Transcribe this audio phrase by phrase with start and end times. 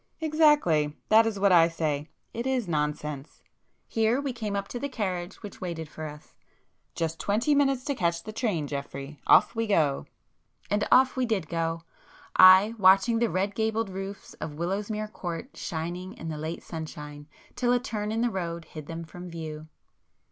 [0.19, 0.97] "Exactly!
[1.09, 2.09] That is what I say.
[2.33, 3.43] It is nonsense!"
[3.87, 8.23] Here we came up to the carriage which waited for us—"Just twenty minutes to catch
[8.23, 9.19] the train, Geoffrey!
[9.27, 10.07] Off we go!"
[10.71, 16.13] [p 242]And off we did go,—I watching the red gabled roofs of Willowsmere Court shining
[16.13, 19.67] in the late sunshine, till a turn in the road hid them from view.